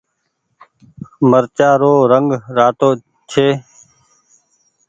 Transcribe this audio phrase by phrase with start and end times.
[1.29, 2.89] مرچآ رو رنگ رآتو
[3.29, 3.47] ڇي۔